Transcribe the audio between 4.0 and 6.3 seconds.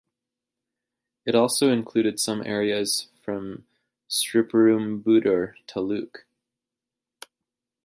Sriperumbudur Taluk.